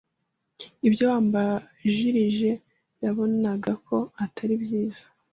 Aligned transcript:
Ibyo 0.87 1.03
uwambanjirije 1.07 2.49
yabonaga 3.03 3.71
ko 3.87 3.97
atari 4.23 4.55
byiza' 4.63 5.05